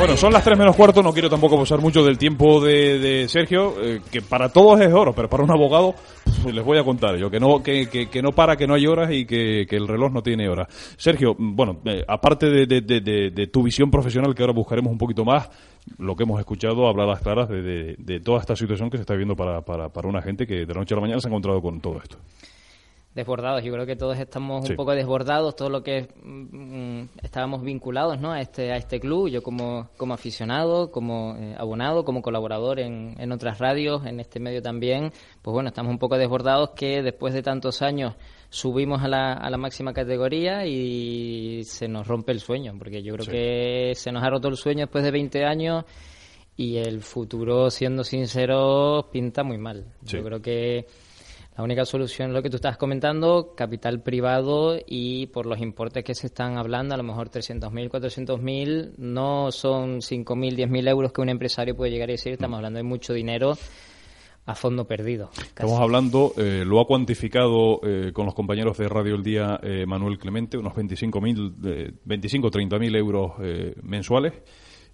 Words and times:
Bueno, 0.00 0.16
son 0.16 0.32
las 0.32 0.42
tres 0.42 0.56
menos 0.56 0.74
cuarto, 0.76 1.02
no 1.02 1.12
quiero 1.12 1.28
tampoco 1.28 1.58
pasar 1.58 1.78
mucho 1.78 2.02
del 2.02 2.16
tiempo 2.16 2.58
de, 2.58 3.26
Sergio, 3.28 3.74
eh, 3.82 4.00
que 4.10 4.22
para 4.22 4.48
todos 4.48 4.80
es 4.80 4.90
oro, 4.94 5.12
pero 5.12 5.28
para 5.28 5.44
un 5.44 5.50
abogado 5.50 5.94
pues 6.42 6.54
les 6.54 6.64
voy 6.64 6.78
a 6.78 6.84
contar 6.84 7.18
yo, 7.18 7.30
que 7.30 7.38
no, 7.38 7.62
que, 7.62 7.86
que, 7.86 8.22
no 8.22 8.30
para, 8.30 8.56
que 8.56 8.66
no 8.66 8.72
hay 8.72 8.86
horas 8.86 9.10
y 9.12 9.26
que, 9.26 9.66
el 9.68 9.86
reloj 9.86 10.10
no 10.10 10.22
tiene 10.22 10.48
horas. 10.48 10.68
Sergio, 10.96 11.36
bueno, 11.38 11.82
eh, 11.84 12.02
aparte 12.08 12.46
de, 12.46 12.64
de, 12.80 13.46
tu 13.48 13.62
visión 13.62 13.90
profesional, 13.90 14.34
que 14.34 14.42
ahora 14.42 14.54
buscaremos 14.54 14.90
un 14.90 14.96
poquito 14.96 15.22
más, 15.22 15.50
lo 15.98 16.16
que 16.16 16.22
hemos 16.22 16.40
escuchado, 16.40 16.88
hablar 16.88 17.20
claras 17.20 17.50
de, 17.50 18.22
toda 18.24 18.40
esta 18.40 18.56
situación 18.56 18.88
que 18.88 18.96
se 18.96 19.02
está 19.02 19.12
viviendo 19.12 19.36
para, 19.36 19.60
para, 19.60 19.90
para 19.90 20.08
una 20.08 20.22
gente 20.22 20.46
que 20.46 20.64
de 20.64 20.72
la 20.72 20.80
noche 20.80 20.94
a 20.94 20.96
la 20.96 21.02
mañana 21.02 21.20
se 21.20 21.28
ha 21.28 21.30
encontrado 21.30 21.60
con 21.60 21.78
todo 21.78 21.98
esto 21.98 22.16
desbordados. 23.14 23.64
Yo 23.64 23.72
creo 23.72 23.86
que 23.86 23.96
todos 23.96 24.18
estamos 24.18 24.68
un 24.68 24.76
poco 24.76 24.92
desbordados, 24.92 25.56
todo 25.56 25.68
lo 25.68 25.82
que 25.82 26.08
mm, 26.22 27.18
estábamos 27.22 27.62
vinculados 27.62 28.20
¿no? 28.20 28.32
a, 28.32 28.40
este, 28.40 28.72
a 28.72 28.76
este 28.76 29.00
club, 29.00 29.28
yo 29.28 29.42
como, 29.42 29.88
como 29.96 30.14
aficionado, 30.14 30.90
como 30.90 31.36
eh, 31.36 31.54
abonado, 31.58 32.04
como 32.04 32.22
colaborador 32.22 32.78
en, 32.78 33.16
en 33.18 33.32
otras 33.32 33.58
radios, 33.58 34.06
en 34.06 34.20
este 34.20 34.38
medio 34.38 34.62
también, 34.62 35.12
pues 35.42 35.52
bueno, 35.52 35.68
estamos 35.68 35.90
un 35.90 35.98
poco 35.98 36.18
desbordados 36.18 36.70
que 36.70 37.02
después 37.02 37.34
de 37.34 37.42
tantos 37.42 37.82
años 37.82 38.14
subimos 38.48 39.02
a 39.02 39.08
la, 39.08 39.32
a 39.32 39.50
la 39.50 39.56
máxima 39.56 39.92
categoría 39.92 40.66
y 40.66 41.62
se 41.64 41.88
nos 41.88 42.06
rompe 42.06 42.32
el 42.32 42.40
sueño, 42.40 42.74
porque 42.78 43.02
yo 43.02 43.14
creo 43.14 43.26
que 43.26 43.92
se 43.96 44.12
nos 44.12 44.22
ha 44.22 44.30
roto 44.30 44.48
el 44.48 44.56
sueño 44.56 44.80
después 44.80 45.02
de 45.02 45.10
20 45.10 45.44
años 45.44 45.84
y 46.56 46.76
el 46.76 47.00
futuro, 47.00 47.70
siendo 47.70 48.04
sincero, 48.04 49.08
pinta 49.10 49.42
muy 49.42 49.56
mal. 49.56 49.94
Yo 50.02 50.22
creo 50.22 50.42
que 50.42 50.86
la 51.60 51.64
única 51.64 51.84
solución 51.84 52.30
es 52.30 52.34
lo 52.34 52.42
que 52.42 52.48
tú 52.48 52.56
estás 52.56 52.78
comentando, 52.78 53.52
capital 53.54 54.00
privado 54.00 54.78
y 54.86 55.26
por 55.26 55.44
los 55.44 55.60
importes 55.60 56.02
que 56.02 56.14
se 56.14 56.28
están 56.28 56.56
hablando, 56.56 56.94
a 56.94 56.96
lo 56.96 57.02
mejor 57.02 57.28
300.000, 57.28 57.90
400.000, 57.90 58.94
no 58.96 59.52
son 59.52 60.00
5.000, 60.00 60.56
10.000 60.56 60.88
euros 60.88 61.12
que 61.12 61.20
un 61.20 61.28
empresario 61.28 61.76
puede 61.76 61.90
llegar 61.90 62.08
a 62.08 62.12
decir, 62.12 62.32
estamos 62.32 62.54
mm. 62.54 62.56
hablando 62.56 62.78
de 62.78 62.82
mucho 62.84 63.12
dinero 63.12 63.58
a 64.46 64.54
fondo 64.54 64.86
perdido. 64.86 65.28
Estamos 65.36 65.78
hablando, 65.78 66.32
eh, 66.38 66.64
lo 66.64 66.80
ha 66.80 66.86
cuantificado 66.86 67.80
eh, 67.82 68.10
con 68.14 68.24
los 68.24 68.34
compañeros 68.34 68.78
de 68.78 68.88
Radio 68.88 69.14
El 69.14 69.22
Día 69.22 69.60
eh, 69.62 69.84
Manuel 69.84 70.16
Clemente, 70.16 70.56
unos 70.56 70.72
25.000, 70.72 71.92
25 72.02 72.50
30.000 72.50 72.96
euros 72.96 73.32
mensuales. 73.82 74.32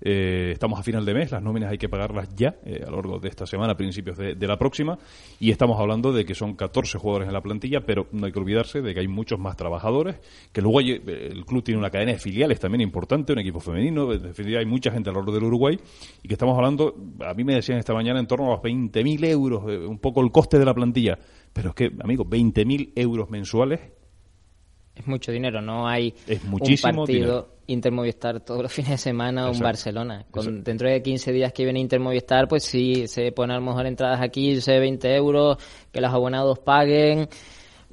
Eh, 0.00 0.50
estamos 0.52 0.78
a 0.78 0.82
final 0.82 1.04
de 1.04 1.14
mes, 1.14 1.32
las 1.32 1.42
nóminas 1.42 1.70
hay 1.70 1.78
que 1.78 1.88
pagarlas 1.88 2.34
ya, 2.34 2.56
eh, 2.64 2.82
a 2.86 2.90
lo 2.90 2.96
largo 2.96 3.18
de 3.18 3.28
esta 3.28 3.46
semana, 3.46 3.72
a 3.72 3.76
principios 3.76 4.16
de, 4.16 4.46
la 4.46 4.58
próxima, 4.58 4.98
y 5.40 5.50
estamos 5.50 5.80
hablando 5.80 6.12
de 6.12 6.24
que 6.24 6.34
son 6.34 6.54
14 6.54 6.98
jugadores 6.98 7.28
en 7.28 7.34
la 7.34 7.40
plantilla, 7.40 7.80
pero 7.80 8.06
no 8.12 8.26
hay 8.26 8.32
que 8.32 8.38
olvidarse 8.38 8.82
de 8.82 8.94
que 8.94 9.00
hay 9.00 9.08
muchos 9.08 9.38
más 9.38 9.56
trabajadores, 9.56 10.16
que 10.52 10.60
luego 10.60 10.80
eh, 10.80 11.00
el 11.30 11.44
club 11.44 11.64
tiene 11.64 11.78
una 11.78 11.90
cadena 11.90 12.12
de 12.12 12.18
filiales 12.18 12.60
también 12.60 12.82
importante, 12.82 13.32
un 13.32 13.38
equipo 13.38 13.60
femenino, 13.60 14.12
en 14.12 14.22
definitiva 14.22 14.60
hay 14.60 14.66
mucha 14.66 14.90
gente 14.90 15.10
alrededor 15.10 15.34
del 15.34 15.44
Uruguay, 15.44 15.78
y 16.22 16.28
que 16.28 16.34
estamos 16.34 16.56
hablando, 16.56 16.94
a 17.20 17.34
mí 17.34 17.44
me 17.44 17.54
decían 17.54 17.78
esta 17.78 17.94
mañana, 17.94 18.20
en 18.20 18.26
torno 18.26 18.46
a 18.46 18.56
los 18.56 18.60
20.000 18.60 19.24
euros, 19.26 19.64
un 19.64 19.98
poco 19.98 20.20
el 20.20 20.30
coste 20.30 20.58
de 20.58 20.64
la 20.64 20.74
plantilla, 20.74 21.18
pero 21.52 21.70
es 21.70 21.74
que, 21.74 21.90
amigo, 22.00 22.24
20.000 22.24 22.92
euros 22.96 23.30
mensuales 23.30 23.80
es 24.96 25.06
mucho 25.06 25.30
dinero, 25.30 25.60
no 25.60 25.86
hay 25.86 26.14
es 26.26 26.42
muchísimo 26.44 27.02
un 27.02 27.06
partido 27.06 27.56
Intermovistar 27.68 28.40
todos 28.40 28.62
los 28.62 28.72
fines 28.72 28.92
de 28.92 28.98
semana 28.98 29.48
o 29.48 29.52
un 29.52 29.58
Barcelona. 29.58 30.24
Con, 30.30 30.62
dentro 30.62 30.88
de 30.88 31.02
15 31.02 31.32
días 31.32 31.52
que 31.52 31.64
viene 31.64 31.80
Intermovistar, 31.80 32.46
pues 32.46 32.64
sí, 32.64 33.08
se 33.08 33.32
ponen 33.32 33.56
a 33.56 33.60
lo 33.60 33.66
mejor 33.66 33.86
entradas 33.86 34.20
aquí, 34.20 34.60
sé, 34.60 34.78
20 34.78 35.14
euros, 35.16 35.58
que 35.92 36.00
los 36.00 36.12
abonados 36.12 36.60
paguen 36.60 37.28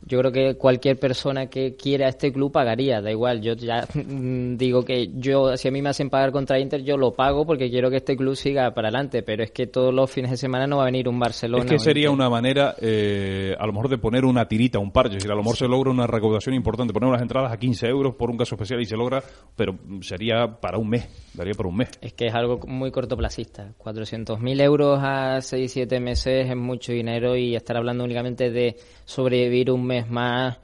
yo 0.06 0.20
creo 0.20 0.32
que 0.32 0.56
cualquier 0.56 1.00
persona 1.00 1.48
que 1.48 1.76
quiera 1.76 2.08
este 2.08 2.32
club 2.34 2.52
pagaría, 2.52 3.02
da 3.02 3.12
igual, 3.12 3.42
yo 3.42 3.54
ya 3.54 3.88
digo 3.94 4.84
que 4.84 5.12
yo, 5.16 5.56
si 5.58 5.68
a 5.68 5.72
mí 5.72 5.82
me 5.82 5.90
hacen 5.90 6.10
pagar 6.10 6.32
contra 6.32 6.60
Inter, 6.60 6.84
yo 6.84 6.98
lo 6.98 7.14
pago 7.14 7.46
porque 7.46 7.70
quiero 7.70 7.90
que 7.90 7.98
este 7.98 8.18
club 8.18 8.36
siga 8.36 8.74
para 8.74 8.90
adelante, 8.90 9.24
pero 9.24 9.44
es 9.44 9.52
que 9.52 9.68
todos 9.68 9.94
los 9.94 10.12
fines 10.12 10.32
de 10.32 10.38
semana 10.38 10.68
no 10.68 10.78
va 10.78 10.84
a 10.84 10.86
venir 10.86 11.08
un 11.08 11.20
Barcelona. 11.20 11.64
Es 11.64 11.72
que 11.72 11.80
sería 11.80 12.12
una 12.12 12.30
manera, 12.30 12.76
eh, 12.82 13.56
a 13.58 13.66
lo 13.66 13.74
mejor 13.74 13.90
de 13.90 13.98
poner 13.98 14.26
una 14.26 14.48
tirita, 14.48 14.80
un 14.80 14.92
parche, 14.92 15.18
es 15.18 15.24
decir, 15.24 15.32
a 15.32 15.36
lo 15.36 15.42
mejor 15.42 15.58
se 15.58 15.68
logra 15.68 15.92
una 15.92 16.08
recaudación 16.08 16.56
importante, 16.56 16.94
poner 16.94 17.10
unas 17.10 17.22
entradas 17.22 17.52
a 17.52 17.58
15 17.58 17.88
euros 17.88 18.16
por 18.16 18.30
un 18.30 18.38
caso 18.38 18.56
especial 18.56 18.82
y 18.82 18.86
se 18.86 18.98
logra, 18.98 19.24
pero 19.56 19.78
sería 20.02 20.48
para 20.60 20.78
un 20.78 20.90
mes, 20.90 21.08
daría 21.34 21.54
para 21.54 21.70
un 21.70 21.78
mes. 21.78 21.90
Es 22.02 22.14
que 22.14 22.28
es 22.28 22.34
algo 22.34 22.60
muy 22.68 22.92
cortoplacista, 22.92 23.74
400.000 23.78 24.62
euros 24.62 25.00
a 25.02 25.38
6-7 25.38 26.00
meses 26.00 26.50
es 26.50 26.56
mucho 26.56 26.92
dinero 26.92 27.36
y 27.36 27.56
estar 27.56 27.78
hablando 27.78 28.04
únicamente 28.04 28.52
de 28.52 28.76
sobrevivir 29.06 29.72
un 29.72 29.86
mes 29.86 29.93
es 29.94 30.10
más. 30.10 30.60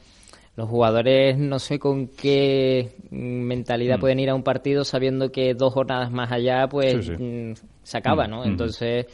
Los 0.56 0.68
jugadores 0.68 1.38
no 1.38 1.58
sé 1.58 1.80
con 1.80 2.08
qué 2.08 2.96
mentalidad 3.12 3.98
mm. 3.98 4.02
pueden 4.02 4.20
ir 4.20 4.30
a 4.30 4.36
un 4.36 4.44
partido 4.44 4.84
sabiendo 4.84 5.32
que 5.32 5.54
dos 5.54 5.74
jornadas 5.74 6.12
más 6.12 6.32
allá 6.32 6.68
pues 6.68 7.10
mm, 7.10 7.54
se 7.82 7.98
acaba, 7.98 8.28
¿no? 8.28 8.42
Mm, 8.42 8.48
Entonces 8.48 9.06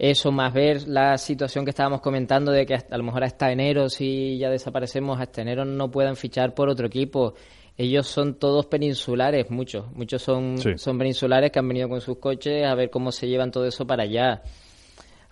eso 0.00 0.32
más 0.32 0.54
ver 0.54 0.88
la 0.88 1.18
situación 1.18 1.66
que 1.66 1.70
estábamos 1.70 2.00
comentando 2.00 2.50
de 2.50 2.64
que 2.64 2.74
a 2.74 2.96
lo 2.96 3.02
mejor 3.02 3.22
hasta 3.22 3.52
enero 3.52 3.90
si 3.90 4.38
ya 4.38 4.48
desaparecemos 4.48 5.20
hasta 5.20 5.42
enero 5.42 5.66
no 5.66 5.90
puedan 5.90 6.16
fichar 6.16 6.54
por 6.54 6.70
otro 6.70 6.86
equipo 6.86 7.34
ellos 7.76 8.06
son 8.06 8.36
todos 8.36 8.64
peninsulares 8.64 9.50
muchos 9.50 9.92
muchos 9.92 10.22
son 10.22 10.56
son 10.78 10.96
peninsulares 10.96 11.50
que 11.50 11.58
han 11.58 11.68
venido 11.68 11.90
con 11.90 12.00
sus 12.00 12.16
coches 12.16 12.64
a 12.64 12.74
ver 12.74 12.88
cómo 12.88 13.12
se 13.12 13.28
llevan 13.28 13.50
todo 13.50 13.66
eso 13.66 13.86
para 13.86 14.04
allá 14.04 14.42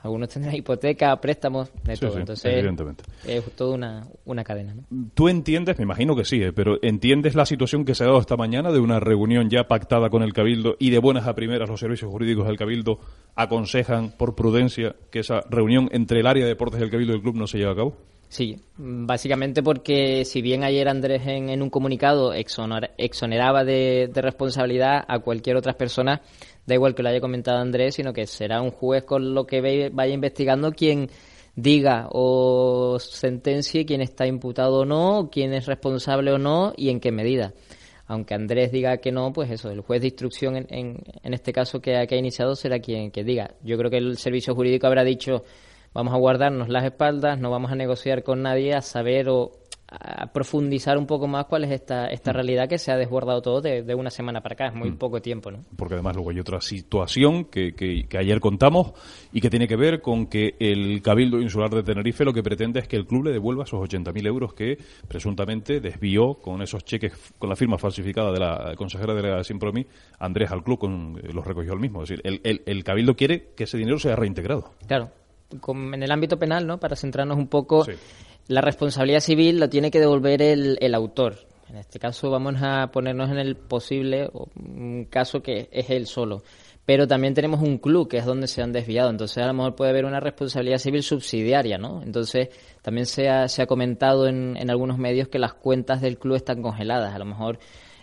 algunos 0.01 0.29
tendrán 0.29 0.55
hipoteca, 0.55 1.17
préstamos, 1.21 1.71
de 1.85 1.97
todo. 1.97 2.19
Entonces, 2.19 2.53
evidentemente. 2.53 3.05
es 3.27 3.45
toda 3.57 3.75
una, 3.75 4.07
una 4.25 4.45
cadena. 4.45 4.75
Tú 5.15 5.29
entiendes, 5.29 5.77
me 5.79 5.85
imagino 5.85 6.15
que 6.15 6.25
sí, 6.25 6.43
eh, 6.43 6.53
pero 6.53 6.79
entiendes 6.83 7.35
la 7.35 7.47
situación 7.47 7.85
que 7.85 7.95
se 7.95 8.05
ha 8.05 8.07
dado 8.07 8.21
esta 8.21 8.37
mañana 8.37 8.71
de 8.71 8.79
una 8.79 9.01
reunión 9.01 9.51
ya 9.51 9.65
pactada 9.65 10.09
con 10.09 10.23
el 10.23 10.33
Cabildo 10.33 10.77
y 10.79 10.91
de 10.91 10.99
buenas 10.99 11.27
a 11.27 11.35
primeras 11.35 11.69
los 11.69 11.81
servicios 11.81 12.11
jurídicos 12.11 12.47
del 12.47 12.57
Cabildo 12.57 13.01
aconsejan 13.35 14.13
por 14.17 14.35
prudencia 14.35 14.95
que 15.11 15.21
esa 15.21 15.41
reunión 15.51 15.89
entre 15.93 16.21
el 16.21 16.27
área 16.27 16.45
de 16.45 16.51
deportes 16.51 16.81
del 16.81 16.91
Cabildo 16.91 17.15
y 17.15 17.17
el 17.17 17.23
club 17.23 17.37
no 17.37 17.47
se 17.47 17.59
lleve 17.59 17.73
a 17.73 17.77
cabo? 17.77 17.97
Sí, 18.29 18.61
básicamente 18.77 19.63
porque 19.63 20.27
si 20.27 20.43
bien 20.43 20.63
ayer 20.63 20.87
Andrés 20.87 21.23
en, 21.27 21.63
un 21.63 21.71
comunicado 21.71 22.35
exoneraba 22.35 23.65
de, 23.65 24.11
de, 24.13 24.21
responsabilidad 24.21 25.03
a 25.09 25.21
cualquier 25.21 25.57
otra 25.57 25.73
persona, 25.73 26.21
da 26.69 26.75
igual 26.75 26.95
que 26.95 27.03
lo 27.03 27.09
haya 27.09 27.21
comentado 27.21 27.59
Andrés, 27.59 27.95
sino 27.95 28.13
que 28.13 28.27
será 28.27 28.61
un 28.61 28.71
juez 28.71 29.05
con 29.05 29.35
lo 29.35 29.47
que 29.47 29.91
vaya 29.91 30.13
investigando 30.13 30.73
quien 30.73 31.09
diga 31.57 32.09
o 32.13 32.99
sentencie 33.01 33.87
quién 33.87 34.03
está 34.03 34.27
imputado 34.27 34.81
o 34.81 34.85
no, 34.85 35.31
quién 35.33 35.55
es 35.55 35.65
responsable 35.65 36.31
o 36.31 36.39
no 36.39 36.75
y 36.77 36.91
en 36.91 37.01
qué 37.01 37.11
medida. 37.11 37.55
Aunque 38.07 38.35
Andrés 38.35 38.71
diga 38.71 38.99
que 38.99 39.13
no, 39.13 39.33
pues 39.33 39.51
eso, 39.51 39.71
el 39.71 39.81
juez 39.81 40.03
de 40.03 40.09
instrucción 40.09 40.57
en, 40.57 40.67
en, 40.69 41.35
este 41.35 41.53
caso 41.53 41.81
que, 41.81 42.07
que, 42.07 42.15
ha 42.15 42.19
iniciado 42.19 42.55
será 42.55 42.79
quien 42.81 43.11
que 43.11 43.25
diga. 43.25 43.55
Yo 43.63 43.77
creo 43.79 43.91
que 43.91 43.99
el 43.99 44.19
servicio 44.19 44.55
jurídico 44.55 44.87
habrá 44.87 45.05
dicho 45.05 45.45
vamos 45.95 46.13
a 46.13 46.19
guardarnos 46.19 46.69
las 46.69 46.85
espaldas, 46.85 47.39
no 47.39 47.51
vamos 47.51 47.73
a 47.73 47.77
negociar 47.77 48.23
con 48.23 48.43
nadie 48.43 48.75
a 48.75 48.83
saber 48.83 49.29
o 49.31 49.53
a 49.91 50.27
profundizar 50.27 50.99
un 50.99 51.07
poco 51.07 51.27
más 51.27 51.47
cuál 51.47 51.65
es 51.65 51.71
esta, 51.71 52.09
esta 52.09 52.31
mm. 52.31 52.35
realidad 52.35 52.69
que 52.69 52.79
se 52.79 52.93
ha 52.93 52.97
desbordado 52.97 53.41
todo 53.41 53.61
de, 53.63 53.95
una 53.95 54.11
semana 54.11 54.43
para 54.43 54.53
acá. 54.53 54.67
Es 54.67 54.75
muy 54.75 54.91
mm. 54.91 54.99
poco 54.99 55.23
tiempo, 55.23 55.51
¿no? 55.51 55.65
Porque 55.77 55.95
además 55.95 56.15
luego 56.15 56.31
hay 56.31 56.41
otra 56.41 56.61
situación 56.61 57.47
que, 57.47 57.75
que, 57.75 58.07
ayer 58.19 58.39
contamos 58.41 58.93
y 59.33 59.41
que 59.41 59.49
tiene 59.49 59.67
que 59.67 59.77
ver 59.77 60.03
con 60.03 60.27
que 60.27 60.57
el 60.59 61.01
Cabildo 61.01 61.41
Insular 61.41 61.71
de 61.71 61.83
Tenerife 61.83 62.25
lo 62.25 62.35
que 62.35 62.43
pretende 62.43 62.81
es 62.81 62.89
que 62.89 62.97
el 62.97 63.07
club 63.07 63.25
le 63.25 63.33
devuelva 63.33 63.65
esos 63.65 63.81
80.000 63.81 64.27
euros 64.27 64.53
que 64.53 64.77
presuntamente 65.07 65.81
desvió 65.81 66.35
con 66.35 66.61
esos 66.61 66.85
cheques, 66.85 67.13
con 67.39 67.49
la 67.49 67.57
firma 67.57 67.79
falsificada 67.79 68.31
de 68.31 68.41
la 68.41 68.75
consejera 68.77 69.15
de 69.15 69.23
la 69.23 69.43
Simpromi, 69.45 69.87
Andrés 70.19 70.51
al 70.51 70.63
club, 70.63 70.79
con, 70.79 71.21
los 71.33 71.47
recogió 71.47 71.73
el 71.73 71.81
mismo. 71.81 72.03
Es 72.03 72.11
decir, 72.11 72.23
el, 72.25 72.41
el, 72.45 72.63
el 72.67 72.85
Cabildo 72.85 73.17
quiere 73.17 73.53
que 73.57 73.65
ese 73.65 73.79
dinero 73.79 73.99
sea 73.99 74.17
reintegrado. 74.17 74.75
Claro. 74.87 75.11
en 75.67 76.03
el 76.03 76.11
ámbito 76.11 76.39
penal, 76.39 76.67
¿no? 76.67 76.79
Para 76.79 76.95
centrarnos 76.95 77.39
un 77.39 77.49
poco, 77.49 77.87
la 78.49 78.61
responsabilidad 78.61 79.21
civil 79.21 79.61
lo 79.61 79.69
tiene 79.69 79.91
que 79.91 80.01
devolver 80.01 80.43
el, 80.43 80.79
el 80.81 80.95
autor. 80.95 81.37
En 81.69 81.77
este 81.77 81.99
caso 81.99 82.31
vamos 82.31 82.57
a 82.63 82.91
ponernos 82.91 83.31
en 83.31 83.39
el 83.39 83.57
posible 83.57 84.31
caso 85.11 85.43
que 85.43 85.69
es 85.71 85.91
él 85.91 86.07
solo. 86.07 86.43
Pero 86.87 87.07
también 87.07 87.35
tenemos 87.35 87.61
un 87.61 87.77
club 87.77 88.09
que 88.09 88.17
es 88.17 88.25
donde 88.25 88.49
se 88.49 88.63
han 88.63 88.73
desviado. 88.73 89.11
Entonces 89.11 89.45
a 89.45 89.47
lo 89.47 89.53
mejor 89.53 89.77
puede 89.77 89.91
haber 89.91 90.07
una 90.07 90.21
responsabilidad 90.21 90.79
civil 90.79 91.03
subsidiaria, 91.03 91.77
¿no? 91.77 92.03
Entonces 92.03 92.49
también 92.81 93.05
se 93.05 93.29
ha, 93.29 93.47
se 93.49 93.61
ha 93.61 93.67
comentado 93.67 94.27
en, 94.27 94.57
en 94.57 94.71
algunos 94.71 94.97
medios 94.97 95.29
que 95.29 95.39
las 95.39 95.53
cuentas 95.53 96.01
del 96.01 96.19
club 96.19 96.37
están 96.37 96.63
congeladas. 96.63 97.15
A 97.15 97.19
lo 97.19 97.27
mejor 97.27 97.59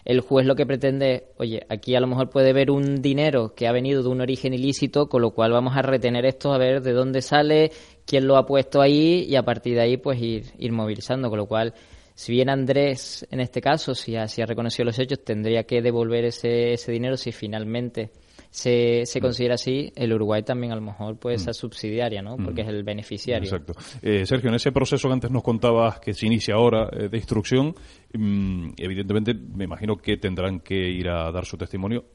el 0.05 0.21
juez 0.21 0.45
lo 0.45 0.55
que 0.55 0.67
pretende, 0.67 1.31
oye, 1.37 1.65
aquí 1.67 1.95
a 1.95 1.99
lo 1.99 2.05
mejor 2.05 2.29
puede 2.29 2.53
ver 2.53 2.69
un 2.69 3.01
dinero 3.01 3.55
que 3.55 3.67
ha 3.67 3.71
venido 3.71 4.03
de 4.03 4.09
un 4.09 4.21
origen 4.21 4.53
ilícito, 4.53 5.09
con 5.09 5.23
lo 5.23 5.31
cual 5.31 5.51
vamos 5.51 5.75
a 5.75 5.81
retener 5.81 6.25
esto 6.25 6.53
a 6.53 6.59
ver 6.59 6.83
de 6.83 6.93
dónde 6.93 7.23
sale, 7.23 7.71
quién 8.05 8.27
lo 8.27 8.37
ha 8.37 8.45
puesto 8.45 8.81
ahí 8.81 9.25
y 9.27 9.35
a 9.35 9.43
partir 9.43 9.73
de 9.73 9.81
ahí 9.81 9.97
pues 9.97 10.21
ir, 10.21 10.45
ir 10.59 10.71
movilizando, 10.71 11.29
con 11.29 11.39
lo 11.39 11.47
cual 11.47 11.73
si 12.13 12.31
bien 12.31 12.49
Andrés 12.49 13.27
en 13.31 13.41
este 13.41 13.61
caso, 13.61 13.95
si 13.95 14.15
ha, 14.15 14.27
si 14.27 14.43
ha 14.43 14.45
reconocido 14.45 14.85
los 14.85 14.99
hechos, 14.99 15.23
tendría 15.23 15.63
que 15.63 15.81
devolver 15.81 16.25
ese, 16.25 16.73
ese 16.73 16.91
dinero 16.91 17.17
si 17.17 17.31
finalmente 17.31 18.11
se, 18.55 19.05
se 19.05 19.19
considera 19.19 19.55
así, 19.55 19.91
el 19.97 20.13
Uruguay 20.13 20.41
también 20.41 20.71
a 20.71 20.75
lo 20.75 20.81
mejor 20.81 21.17
puede 21.17 21.37
ser 21.37 21.49
mm. 21.49 21.55
subsidiaria, 21.55 22.21
¿no? 22.21 22.37
Porque 22.37 22.61
es 22.61 22.69
el 22.69 22.83
beneficiario. 22.83 23.43
Exacto. 23.43 23.73
Eh, 24.01 24.25
Sergio, 24.25 24.47
en 24.47 24.55
ese 24.55 24.71
proceso 24.71 25.09
que 25.09 25.13
antes 25.13 25.29
nos 25.29 25.43
contabas 25.43 25.99
que 25.99 26.13
se 26.13 26.25
inicia 26.25 26.55
ahora 26.55 26.89
eh, 26.93 27.09
de 27.09 27.17
instrucción, 27.17 27.75
mm, 28.13 28.69
evidentemente 28.77 29.33
me 29.33 29.65
imagino 29.65 29.97
que 29.97 30.15
tendrán 30.15 30.61
que 30.61 30.73
ir 30.73 31.09
a 31.09 31.33
dar 31.33 31.43
su 31.43 31.57
testimonio 31.57 32.05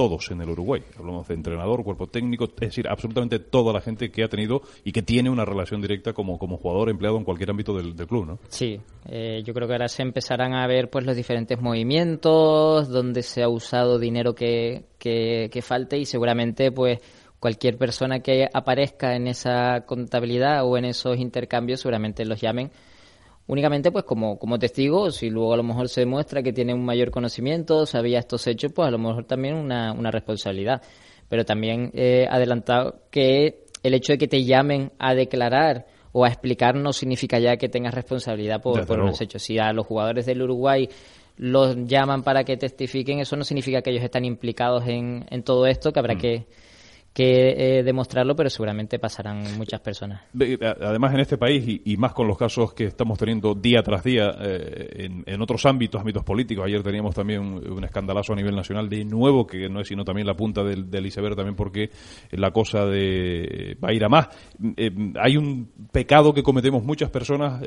todos 0.00 0.30
en 0.30 0.40
el 0.40 0.48
Uruguay. 0.48 0.82
Hablamos 0.98 1.28
de 1.28 1.34
entrenador, 1.34 1.84
cuerpo 1.84 2.06
técnico, 2.06 2.46
es 2.46 2.56
decir, 2.56 2.88
absolutamente 2.88 3.38
toda 3.38 3.70
la 3.70 3.82
gente 3.82 4.10
que 4.10 4.24
ha 4.24 4.28
tenido 4.28 4.62
y 4.82 4.92
que 4.92 5.02
tiene 5.02 5.28
una 5.28 5.44
relación 5.44 5.82
directa 5.82 6.14
como, 6.14 6.38
como 6.38 6.56
jugador 6.56 6.88
empleado 6.88 7.18
en 7.18 7.24
cualquier 7.24 7.50
ámbito 7.50 7.76
del, 7.76 7.94
club, 8.06 8.24
¿no? 8.24 8.38
Sí, 8.48 8.80
eh, 9.10 9.42
yo 9.44 9.52
creo 9.52 9.68
que 9.68 9.74
ahora 9.74 9.88
se 9.88 10.00
empezarán 10.00 10.54
a 10.54 10.66
ver 10.66 10.88
pues 10.88 11.04
los 11.04 11.14
diferentes 11.14 11.60
movimientos, 11.60 12.88
donde 12.88 13.22
se 13.22 13.42
ha 13.42 13.50
usado 13.50 13.98
dinero 13.98 14.34
que, 14.34 14.84
que, 14.98 15.50
que 15.52 15.60
falte 15.60 15.98
y 15.98 16.06
seguramente 16.06 16.72
pues 16.72 17.00
cualquier 17.38 17.76
persona 17.76 18.20
que 18.20 18.48
aparezca 18.50 19.14
en 19.16 19.26
esa 19.26 19.82
contabilidad 19.84 20.64
o 20.64 20.78
en 20.78 20.86
esos 20.86 21.18
intercambios 21.18 21.80
seguramente 21.80 22.24
los 22.24 22.40
llamen 22.40 22.70
únicamente 23.50 23.90
pues 23.90 24.04
como, 24.04 24.38
como 24.38 24.60
testigo, 24.60 25.10
si 25.10 25.28
luego 25.28 25.52
a 25.52 25.56
lo 25.56 25.64
mejor 25.64 25.88
se 25.88 26.02
demuestra 26.02 26.40
que 26.40 26.52
tiene 26.52 26.72
un 26.72 26.84
mayor 26.84 27.10
conocimiento, 27.10 27.84
sabía 27.84 28.20
estos 28.20 28.46
hechos, 28.46 28.72
pues 28.72 28.86
a 28.86 28.92
lo 28.92 28.98
mejor 28.98 29.24
también 29.24 29.56
una, 29.56 29.92
una 29.92 30.12
responsabilidad. 30.12 30.80
Pero 31.28 31.44
también 31.44 31.90
he 31.94 32.28
adelantado 32.30 33.02
que 33.10 33.64
el 33.82 33.94
hecho 33.94 34.12
de 34.12 34.18
que 34.18 34.28
te 34.28 34.44
llamen 34.44 34.92
a 35.00 35.14
declarar 35.14 35.86
o 36.12 36.24
a 36.24 36.28
explicar 36.28 36.76
no 36.76 36.92
significa 36.92 37.40
ya 37.40 37.56
que 37.56 37.68
tengas 37.68 37.92
responsabilidad 37.92 38.62
por, 38.62 38.86
por 38.86 38.98
los 38.98 39.20
hechos. 39.20 39.42
Si 39.42 39.58
a 39.58 39.72
los 39.72 39.84
jugadores 39.84 40.26
del 40.26 40.42
Uruguay 40.42 40.88
los 41.36 41.76
llaman 41.86 42.22
para 42.22 42.44
que 42.44 42.56
testifiquen, 42.56 43.18
eso 43.18 43.34
no 43.34 43.42
significa 43.42 43.82
que 43.82 43.90
ellos 43.90 44.04
están 44.04 44.24
implicados 44.24 44.86
en, 44.86 45.26
en 45.28 45.42
todo 45.42 45.66
esto, 45.66 45.92
que 45.92 45.98
habrá 45.98 46.14
mm. 46.14 46.18
que 46.18 46.46
que 47.12 47.78
eh, 47.78 47.82
demostrarlo, 47.82 48.36
pero 48.36 48.48
seguramente 48.50 48.98
pasarán 48.98 49.42
muchas 49.58 49.80
personas. 49.80 50.22
Además, 50.80 51.14
en 51.14 51.20
este 51.20 51.36
país, 51.36 51.80
y, 51.84 51.96
más 51.96 52.12
con 52.12 52.28
los 52.28 52.38
casos 52.38 52.72
que 52.72 52.84
estamos 52.84 53.18
teniendo 53.18 53.54
día 53.54 53.82
tras 53.82 54.04
día 54.04 54.30
eh, 54.40 55.08
en, 55.26 55.42
otros 55.42 55.66
ámbitos, 55.66 56.00
ámbitos 56.00 56.22
políticos, 56.24 56.64
ayer 56.66 56.82
teníamos 56.82 57.14
también 57.14 57.40
un, 57.40 57.84
escandalazo 57.84 58.32
a 58.32 58.36
nivel 58.36 58.54
nacional 58.54 58.88
de 58.88 59.04
nuevo, 59.04 59.46
que 59.46 59.68
no 59.68 59.80
es 59.80 59.88
sino 59.88 60.04
también 60.04 60.26
la 60.26 60.34
punta 60.34 60.62
del, 60.62 61.06
iceberg, 61.06 61.34
también 61.34 61.56
porque 61.56 61.90
la 62.30 62.52
cosa 62.52 62.86
de 62.86 63.76
va 63.82 63.88
a 63.88 63.92
ir 63.92 64.04
a 64.04 64.08
más. 64.08 64.28
Eh, 64.76 64.90
hay 65.20 65.36
un 65.36 65.68
pecado 65.92 66.32
que 66.32 66.42
cometemos 66.42 66.84
muchas 66.84 67.10
personas, 67.10 67.62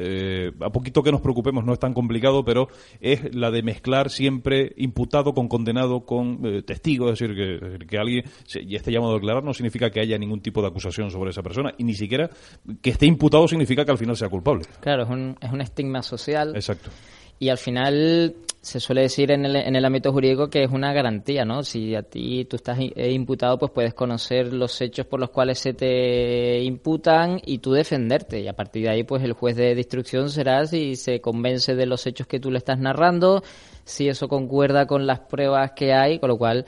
a 0.60 0.70
poquito 0.70 1.04
que 1.04 1.12
nos 1.12 1.22
preocupemos, 1.22 1.66
no 1.66 1.74
es 1.74 1.80
tan 1.80 1.94
complicado, 1.94 2.44
pero 2.44 2.68
es 3.00 3.34
la 3.36 3.52
de 3.52 3.64
mezclar 3.64 4.10
siempre 4.10 4.74
imputado 4.78 5.34
con 5.34 5.48
condenado 5.48 6.06
con 6.06 6.64
testigo, 6.66 7.10
es 7.10 7.20
decir, 7.20 7.36
que, 7.36 7.86
que 7.86 7.98
alguien, 7.98 8.26
y 8.54 8.76
este 8.76 8.92
llamado 8.92 9.14
a 9.14 9.16
declarar 9.16 9.44
no 9.44 9.54
significa 9.54 9.90
que 9.90 10.00
haya 10.00 10.18
ningún 10.18 10.42
tipo 10.42 10.62
de 10.62 10.68
acusación 10.68 11.12
sobre 11.12 11.32
esa 11.32 11.44
persona 11.44 11.74
y 11.78 11.84
ni 11.84 11.94
siquiera 11.94 12.30
que 12.82 12.92
esté 12.92 13.06
imputado 13.06 13.48
significa 13.48 13.86
que 13.86 13.92
al 13.92 13.98
final 13.98 14.16
sea 14.16 14.30
culpable. 14.30 14.66
Claro, 14.80 15.04
es 15.04 15.10
un, 15.10 15.38
es 15.42 15.52
un 15.52 15.62
estigma 15.62 16.02
social. 16.02 16.56
Exacto. 16.56 16.90
Y 17.44 17.50
al 17.50 17.58
final 17.58 18.36
se 18.62 18.80
suele 18.80 19.02
decir 19.02 19.30
en 19.30 19.44
el, 19.44 19.58
en 19.58 19.76
el 19.76 19.84
ámbito 19.84 20.14
jurídico 20.14 20.50
que 20.50 20.64
es 20.64 20.72
una 20.72 20.94
garantía, 20.94 21.44
¿no? 21.44 21.62
Si 21.62 21.94
a 21.94 22.02
ti 22.02 22.46
tú 22.46 22.56
estás 22.56 22.80
eh, 22.80 23.12
imputado, 23.12 23.60
pues 23.60 23.74
puedes 23.74 23.94
conocer 23.94 24.54
los 24.54 24.80
hechos 24.80 25.06
por 25.08 25.20
los 25.20 25.30
cuales 25.30 25.60
se 25.60 25.74
te 25.74 26.62
imputan 26.64 27.42
y 27.46 27.58
tú 27.58 27.74
defenderte. 27.74 28.40
Y 28.40 28.48
a 28.48 28.54
partir 28.54 28.84
de 28.84 28.92
ahí, 28.92 29.04
pues 29.04 29.24
el 29.24 29.34
juez 29.34 29.58
de 29.58 29.74
instrucción 29.74 30.30
será 30.30 30.66
si 30.66 30.96
se 30.96 31.20
convence 31.20 31.76
de 31.76 31.86
los 31.86 32.08
hechos 32.08 32.28
que 32.28 32.40
tú 32.40 32.50
le 32.50 32.60
estás 32.60 32.80
narrando, 32.80 33.44
si 33.84 34.08
eso 34.08 34.30
concuerda 34.30 34.88
con 34.88 35.06
las 35.06 35.20
pruebas 35.20 35.72
que 35.74 35.92
hay, 35.92 36.20
con 36.20 36.30
lo 36.30 36.38
cual 36.38 36.66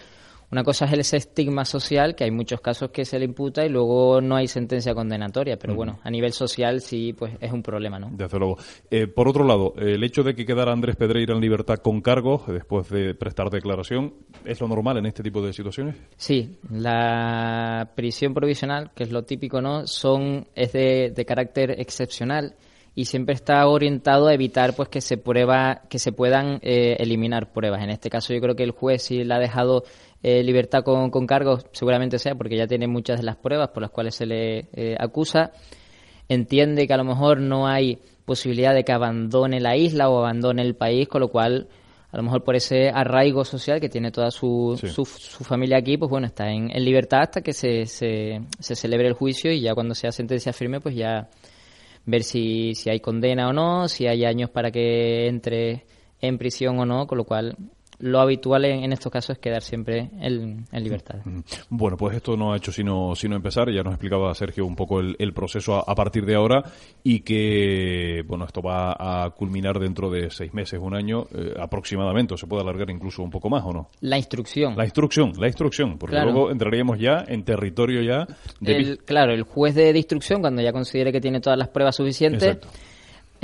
una 0.52 0.64
cosa 0.64 0.86
es 0.86 0.94
ese 0.94 1.18
estigma 1.18 1.66
social, 1.66 2.16
que 2.16 2.24
hay 2.24 2.32
muchos 2.32 2.62
casos 2.62 2.92
que 2.92 3.06
se 3.06 3.20
le 3.20 3.26
imputa 3.26 3.66
y 3.66 3.70
luego 3.70 4.22
no 4.22 4.36
hay 4.36 4.48
sentencia 4.48 4.94
condenatoria, 4.94 5.58
pero 5.58 5.76
bueno, 5.76 6.00
a 6.04 6.10
nivel 6.10 6.34
social 6.34 6.82
sí, 6.82 7.14
pues 7.14 7.34
es 7.40 7.52
un 7.52 7.64
problema, 7.64 8.00
¿no? 8.00 8.10
Desde 8.12 8.38
luego. 8.38 8.58
Eh, 8.90 9.08
por 9.08 9.28
otro 9.28 9.46
lado, 9.46 9.74
el 9.78 10.04
hecho 10.04 10.24
de 10.24 10.36
que 10.36 10.46
quedara 10.46 10.72
Andrés 10.72 10.96
Pedreira 10.96 11.34
en 11.34 11.42
libertad 11.42 11.78
con 11.78 12.02
cargo 12.02 12.44
después 12.48 12.90
de 12.90 13.16
prestar 13.16 13.50
declaración, 13.50 14.14
¿es 14.46 14.62
lo 14.62 14.68
normal 14.68 14.98
en 14.98 15.06
este 15.06 15.24
tipo 15.24 15.42
de 15.42 15.54
situaciones? 15.54 15.96
Sí, 16.18 16.58
la 16.72 17.92
prisión 17.96 18.34
provisional, 18.34 18.92
que 18.94 19.04
es 19.04 19.12
lo 19.12 19.24
típico, 19.24 19.62
¿no? 19.62 19.88
Son, 19.88 20.48
es 20.56 20.74
de, 20.74 21.12
de 21.16 21.26
carácter 21.26 21.72
excepcional 21.80 22.56
y 22.96 23.06
siempre 23.06 23.36
está 23.36 23.68
orientado 23.68 24.28
a 24.28 24.34
evitar 24.34 24.76
pues 24.76 24.90
que 24.90 25.02
se 25.02 25.18
prueba 25.18 25.82
que 25.90 26.00
se 26.00 26.12
puedan 26.12 26.60
eh, 26.62 26.96
eliminar 27.00 27.52
pruebas 27.52 27.84
en 27.84 27.90
este 27.90 28.10
caso 28.10 28.34
yo 28.34 28.40
creo 28.40 28.56
que 28.56 28.64
el 28.64 28.72
juez 28.72 29.04
si 29.04 29.24
la 29.24 29.36
ha 29.36 29.40
dejado 29.40 29.84
eh, 30.28 30.42
libertad 30.42 30.84
con, 30.84 31.12
con, 31.12 31.28
cargos, 31.28 31.68
seguramente 31.72 32.18
sea 32.18 32.34
porque 32.34 32.58
ya 32.58 32.66
tiene 32.66 32.88
muchas 32.88 33.20
de 33.20 33.24
las 33.24 33.36
pruebas 33.36 33.70
por 33.70 33.84
las 33.84 33.92
cuales 33.92 34.16
se 34.16 34.26
le 34.26 34.70
eh, 34.74 34.96
acusa. 35.00 35.52
Entiende 36.28 36.88
que 36.88 36.94
a 36.96 36.98
lo 36.98 37.04
mejor 37.04 37.40
no 37.40 37.68
hay 37.68 38.00
posibilidad 38.26 38.74
de 38.74 38.84
que 38.84 38.92
abandone 38.92 39.60
la 39.60 39.78
isla 39.78 40.10
o 40.10 40.18
abandone 40.18 40.64
el 40.64 40.74
país, 40.74 41.08
con 41.08 41.22
lo 41.22 41.28
cual, 41.28 41.68
a 42.12 42.18
lo 42.18 42.24
mejor 42.24 42.44
por 42.44 42.56
ese 42.56 42.90
arraigo 42.90 43.46
social 43.46 43.80
que 43.80 43.88
tiene 43.88 44.10
toda 44.10 44.32
su, 44.32 44.76
su, 44.82 45.06
familia 45.44 45.78
aquí, 45.78 45.96
pues 45.96 46.10
bueno, 46.10 46.26
está 46.26 46.50
en, 46.50 46.70
libertad 46.84 47.22
hasta 47.22 47.42
que 47.42 47.54
se, 47.54 47.86
se, 47.86 48.42
se, 48.60 48.76
celebre 48.76 49.08
el 49.08 49.14
juicio 49.14 49.52
y 49.52 49.62
ya 49.62 49.76
cuando 49.76 49.94
sea 49.94 50.12
sentencia 50.12 50.54
firme, 50.54 50.80
pues 50.80 50.96
ya 50.96 51.30
ver 52.06 52.24
si, 52.24 52.76
si 52.76 52.90
hay 52.90 53.00
condena 53.00 53.50
o 53.50 53.54
no, 53.54 53.88
si 53.88 54.08
hay 54.08 54.26
años 54.26 54.50
para 54.50 54.72
que 54.72 55.28
entre 55.28 55.86
en 56.22 56.38
prisión 56.38 56.80
o 56.80 56.86
no, 56.86 57.08
con 57.08 57.18
lo 57.18 57.26
cual 57.26 57.58
lo 58.00 58.20
habitual 58.20 58.66
en, 58.66 58.92
estos 58.92 59.12
casos 59.12 59.36
es 59.36 59.40
quedar 59.40 59.62
siempre 59.62 60.10
en, 60.20 60.66
libertad. 60.72 61.20
Bueno, 61.70 61.98
pues 61.98 62.16
esto 62.16 62.36
no 62.36 62.54
ha 62.54 62.58
hecho 62.58 62.72
sino, 62.72 63.16
sino 63.16 63.36
empezar. 63.36 63.72
Ya 63.72 63.84
nos 63.84 63.94
explicaba 63.94 64.34
Sergio 64.34 64.66
un 64.66 64.76
poco 64.76 65.00
el, 65.00 65.34
proceso 65.34 65.78
a, 65.90 65.96
partir 65.96 66.26
de 66.26 66.36
ahora 66.36 66.64
y 67.04 67.22
que, 67.22 68.24
bueno, 68.28 68.46
esto 68.46 68.62
va 68.62 68.96
a 68.98 69.30
culminar 69.32 69.80
dentro 69.80 70.10
de 70.10 70.30
seis 70.30 70.54
meses, 70.54 70.80
un 70.82 70.96
año 70.96 71.26
eh, 71.34 71.54
aproximadamente, 71.60 72.34
o 72.34 72.38
se 72.38 72.48
puede 72.48 72.64
alargar 72.64 72.90
incluso 72.90 73.24
un 73.24 73.30
poco 73.30 73.50
más, 73.50 73.64
¿o 73.66 73.74
no? 73.74 73.88
La 74.02 74.18
instrucción. 74.18 74.76
La 74.76 74.86
instrucción, 74.86 75.34
la 75.38 75.48
instrucción, 75.48 75.98
porque 75.98 76.20
luego 76.20 76.52
entraríamos 76.52 77.00
ya 77.00 77.24
en 77.28 77.44
territorio 77.44 78.02
ya 78.02 78.28
de... 78.60 78.98
claro, 79.06 79.34
el 79.34 79.44
juez 79.44 79.76
de 79.76 79.98
instrucción, 79.98 80.42
cuando 80.42 80.62
ya 80.62 80.72
considere 80.72 81.12
que 81.12 81.22
tiene 81.22 81.40
todas 81.40 81.58
las 81.58 81.70
pruebas 81.70 81.96
suficientes 81.96 82.58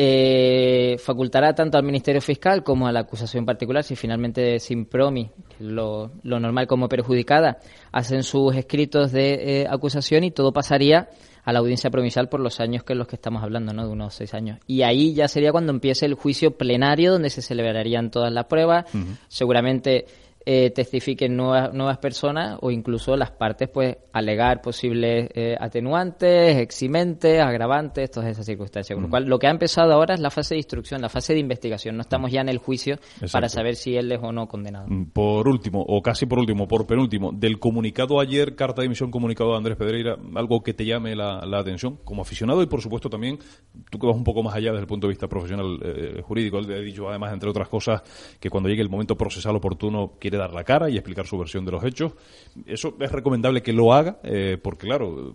eh, 0.03 0.98
facultará 0.98 1.53
tanto 1.53 1.77
al 1.77 1.83
Ministerio 1.83 2.21
Fiscal 2.21 2.63
como 2.63 2.88
a 2.88 2.92
la 2.92 3.01
acusación 3.01 3.45
particular, 3.45 3.83
si 3.83 3.95
finalmente 3.95 4.57
sin 4.59 4.88
promi, 4.88 5.30
lo, 5.59 6.09
lo 6.24 6.39
normal 6.39 6.65
como 6.65 6.89
perjudicada, 6.89 7.59
hacen 7.92 8.24
sus 8.24 8.56
escritos 8.56 9.12
de 9.12 9.62
eh, 9.62 9.68
acusación 9.69 10.24
y 10.24 10.31
todo 10.31 10.51
pasaría 10.53 11.09
a 11.44 11.53
la 11.53 11.59
audiencia 11.59 11.92
provincial 11.92 12.30
por 12.30 12.39
los 12.39 12.59
años 12.59 12.83
que 12.83 12.94
es 12.94 12.98
los 12.98 13.07
que 13.07 13.15
estamos 13.15 13.43
hablando, 13.43 13.74
¿no? 13.74 13.86
De 13.86 13.91
unos 13.91 14.15
seis 14.15 14.34
años. 14.34 14.58
Y 14.65 14.81
ahí 14.81 15.13
ya 15.13 15.27
sería 15.27 15.51
cuando 15.51 15.72
empiece 15.72 16.08
el 16.08 16.15
juicio 16.15 16.58
plenario 16.58 17.12
donde 17.12 17.29
se 17.29 17.43
celebrarían 17.43 18.10
todas 18.10 18.34
las 18.34 18.46
pruebas. 18.46 18.86
Seguramente 19.27 20.05
eh, 20.43 20.71
testifiquen 20.71 21.38
nuevas, 21.38 21.71
nuevas 21.71 22.00
personas 22.00 22.57
o 22.62 22.71
incluso 22.71 23.15
las 23.15 23.29
partes 23.29 23.69
pues 23.69 23.98
alegar 24.12 24.62
posibles 24.62 25.29
eh, 25.36 25.55
atenuantes, 25.60 26.57
eximentes, 26.57 27.39
agravantes, 27.39 28.10
todas 28.10 28.29
esas 28.29 28.45
circunstancias. 28.45 28.95
Con 28.95 29.03
lo 29.03 29.07
mm. 29.07 29.12
cual, 29.12 29.25
lo 29.25 29.38
que 29.38 29.48
ha 29.48 29.51
empezado 29.51 29.93
ahora 29.93 30.15
es 30.15 30.19
la 30.19 30.31
fase 30.31 30.55
de 30.55 30.60
instrucción, 30.60 31.01
la 31.01 31.10
fase 31.10 31.33
de 31.33 31.39
investigación. 31.39 31.95
No 31.95 32.01
estamos 32.01 32.31
mm. 32.31 32.33
ya 32.33 32.41
en 32.41 32.50
el 32.50 32.57
juicio 32.57 32.98
para 33.31 33.50
saber 33.50 33.75
si 33.75 33.95
él 33.95 34.12
es 34.12 34.19
o 34.21 34.31
no 34.31 34.48
condenado. 34.48 34.88
Mm, 34.88 35.12
por 35.12 35.48
último, 35.48 35.83
o 35.88 36.01
casi 36.01 36.25
por 36.25 36.39
último, 36.39 36.67
por 36.67 36.88
penúltimo, 36.88 37.31
del 37.31 37.60
comunicado 37.60 38.19
ayer, 38.19 38.55
carta 38.55 38.81
de 38.81 38.88
emisión 38.88 39.12
comunicado 39.12 39.51
de 39.51 39.57
Andrés 39.57 39.77
Pedreira, 39.77 40.17
algo 40.36 40.63
que 40.63 40.74
te 40.74 40.86
llame 40.86 41.15
la, 41.15 41.41
atención 41.51 42.00
como 42.03 42.24
aficionado 42.24 42.63
y 42.63 42.65
por 42.65 42.81
supuesto 42.81 43.07
también 43.07 43.38
tú 43.91 44.00
que 44.00 44.07
vas 44.07 44.15
un 44.15 44.24
poco 44.24 44.41
más 44.41 44.55
allá 44.55 44.71
desde 44.71 44.81
el 44.81 44.88
punto 44.88 45.05
de 45.05 45.12
vista 45.12 45.27
profesional 45.27 45.77
eh, 45.83 46.21
jurídico. 46.24 46.57
Él 46.57 46.71
ha 46.71 46.79
dicho 46.79 47.07
además, 47.07 47.31
entre 47.33 47.50
otras 47.50 47.69
cosas, 47.69 48.01
que 48.39 48.50
cuando 48.50 48.67
llegue 48.69 48.81
el 48.81 48.89
momento 48.89 49.15
procesal 49.15 49.55
oportuno 49.55 50.13
quiere 50.32 50.38
dar 50.38 50.54
la 50.54 50.64
cara 50.64 50.90
y 50.90 50.96
explicar 50.96 51.28
su 51.28 51.38
versión 51.38 51.66
de 51.66 51.72
los 51.72 51.84
hechos. 51.84 52.14
Eso 52.66 52.96
es 53.00 53.12
recomendable 53.12 53.62
que 53.62 53.74
lo 53.74 53.94
haga, 53.94 54.20
eh, 54.24 54.58
porque 54.62 54.88
claro, 54.88 55.34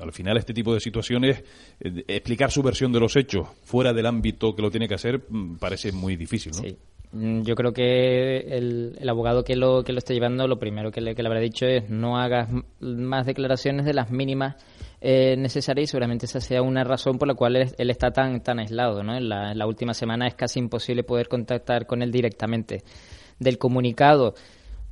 al 0.00 0.12
final 0.12 0.36
este 0.36 0.52
tipo 0.52 0.74
de 0.74 0.80
situaciones, 0.80 1.42
eh, 1.80 2.04
explicar 2.06 2.50
su 2.50 2.62
versión 2.62 2.92
de 2.92 3.00
los 3.00 3.16
hechos 3.16 3.48
fuera 3.64 3.94
del 3.94 4.04
ámbito 4.04 4.54
que 4.54 4.62
lo 4.62 4.70
tiene 4.70 4.86
que 4.86 4.94
hacer 4.94 5.22
mm, 5.28 5.56
parece 5.56 5.90
muy 5.90 6.16
difícil, 6.16 6.52
¿no? 6.52 6.62
Sí. 6.62 6.76
Mm, 7.12 7.42
yo 7.42 7.54
creo 7.54 7.72
que 7.72 8.38
el, 8.38 9.08
abogado 9.08 9.42
que 9.42 9.56
lo, 9.56 9.82
que 9.82 9.92
lo 9.92 9.98
está 9.98 10.12
llevando, 10.12 10.46
lo 10.46 10.58
primero 10.58 10.90
que 10.90 11.00
le, 11.00 11.12
habrá 11.12 11.40
dicho 11.40 11.64
es 11.64 11.88
no 11.88 12.18
hagas 12.18 12.50
más 12.80 13.24
declaraciones 13.24 13.86
de 13.86 13.94
las 13.94 14.10
mínimas 14.10 14.56
eh, 15.00 15.36
necesarias 15.38 15.84
y 15.84 15.86
seguramente 15.92 16.26
esa 16.26 16.40
sea 16.40 16.60
una 16.62 16.84
razón 16.84 17.16
por 17.16 17.28
la 17.28 17.34
cual 17.34 17.56
él, 17.56 17.90
está 17.90 18.10
tan, 18.10 18.42
tan 18.42 18.58
aislado. 18.58 19.02
¿no? 19.02 19.16
En 19.16 19.28
la 19.30 19.66
última 19.66 19.94
semana 19.94 20.26
es 20.26 20.34
casi 20.34 20.58
imposible 20.58 21.04
poder 21.04 21.28
contactar 21.28 21.86
con 21.86 22.02
él 22.02 22.10
directamente. 22.10 22.82
Del 23.38 23.58
comunicado 23.58 24.34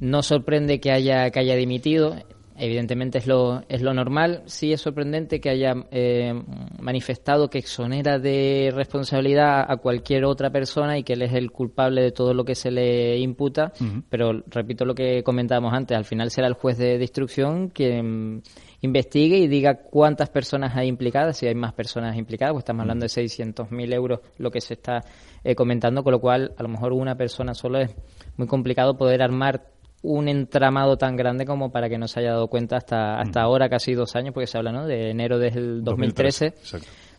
no 0.00 0.22
sorprende 0.22 0.80
que 0.80 0.90
haya, 0.90 1.30
que 1.30 1.40
haya 1.40 1.56
dimitido, 1.56 2.16
evidentemente 2.56 3.18
es 3.18 3.26
lo, 3.26 3.62
es 3.68 3.82
lo 3.82 3.94
normal. 3.94 4.42
Sí 4.46 4.72
es 4.72 4.80
sorprendente 4.80 5.40
que 5.40 5.50
haya 5.50 5.74
eh, 5.90 6.34
manifestado 6.78 7.48
que 7.48 7.58
exonera 7.58 8.18
de 8.18 8.70
responsabilidad 8.74 9.64
a 9.68 9.76
cualquier 9.78 10.24
otra 10.24 10.50
persona 10.50 10.98
y 10.98 11.02
que 11.02 11.14
él 11.14 11.22
es 11.22 11.32
el 11.32 11.50
culpable 11.50 12.02
de 12.02 12.12
todo 12.12 12.34
lo 12.34 12.44
que 12.44 12.54
se 12.54 12.70
le 12.70 13.18
imputa, 13.18 13.72
pero 14.08 14.42
repito 14.46 14.84
lo 14.84 14.94
que 14.94 15.22
comentábamos 15.22 15.72
antes, 15.72 15.96
al 15.96 16.04
final 16.04 16.30
será 16.30 16.46
el 16.46 16.54
juez 16.54 16.78
de, 16.78 16.94
instrucción 17.04 17.68
quien 17.68 18.42
investigue 18.80 19.38
y 19.38 19.46
diga 19.46 19.74
cuántas 19.74 20.30
personas 20.30 20.76
hay 20.76 20.88
implicadas, 20.88 21.36
si 21.36 21.46
hay 21.46 21.54
más 21.54 21.72
personas 21.72 22.16
implicadas, 22.16 22.52
pues 22.52 22.62
estamos 22.62 22.82
hablando 22.82 23.04
de 23.04 23.08
600.000 23.08 23.94
euros 23.94 24.20
lo 24.38 24.50
que 24.50 24.60
se 24.60 24.74
está 24.74 25.00
eh, 25.42 25.54
comentando, 25.54 26.02
con 26.02 26.12
lo 26.12 26.20
cual 26.20 26.54
a 26.56 26.62
lo 26.62 26.68
mejor 26.68 26.92
una 26.92 27.16
persona 27.16 27.54
solo 27.54 27.78
es 27.80 27.94
muy 28.36 28.46
complicado 28.46 28.96
poder 28.96 29.22
armar 29.22 29.74
un 30.04 30.28
entramado 30.28 30.98
tan 30.98 31.16
grande 31.16 31.46
como 31.46 31.72
para 31.72 31.88
que 31.88 31.96
no 31.96 32.06
se 32.06 32.20
haya 32.20 32.32
dado 32.32 32.48
cuenta 32.48 32.76
hasta, 32.76 33.18
hasta 33.18 33.40
ahora, 33.40 33.70
casi 33.70 33.94
dos 33.94 34.14
años, 34.16 34.34
porque 34.34 34.46
se 34.46 34.58
habla 34.58 34.70
¿no? 34.70 34.86
de 34.86 35.10
enero 35.10 35.38
desde 35.38 35.60
el 35.60 35.82
2013. 35.82 36.52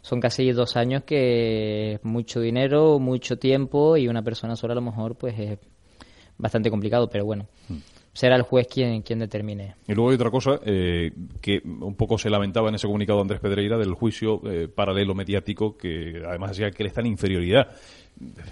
Son 0.01 0.21
casi 0.21 0.51
dos 0.51 0.77
años 0.77 1.03
que 1.03 1.93
es 1.93 2.03
mucho 2.03 2.39
dinero, 2.39 2.99
mucho 2.99 3.39
tiempo 3.39 3.97
y 3.97 4.07
una 4.07 4.21
persona 4.21 4.55
sola 4.55 4.73
a 4.73 4.75
lo 4.75 4.81
mejor 4.81 5.15
pues 5.15 5.33
es 5.39 5.57
bastante 6.37 6.69
complicado, 6.69 7.09
pero 7.09 7.25
bueno. 7.25 7.47
Mm. 7.69 7.77
será 8.13 8.35
el 8.35 8.43
juez 8.43 8.67
quien, 8.67 9.01
quien 9.01 9.17
determine. 9.17 9.73
Y 9.87 9.95
luego 9.95 10.11
hay 10.11 10.15
otra 10.15 10.29
cosa 10.29 10.59
eh, 10.63 11.11
que 11.41 11.59
un 11.65 11.95
poco 11.95 12.19
se 12.19 12.29
lamentaba 12.29 12.69
en 12.69 12.75
ese 12.75 12.85
comunicado 12.85 13.17
de 13.17 13.21
Andrés 13.23 13.39
Pedreira 13.39 13.79
del 13.79 13.95
juicio 13.95 14.41
eh, 14.45 14.67
paralelo 14.67 15.15
mediático 15.15 15.75
que 15.75 16.21
además 16.23 16.51
decía 16.51 16.69
que 16.69 16.83
él 16.83 16.87
está 16.87 17.01
en 17.01 17.07
inferioridad 17.07 17.75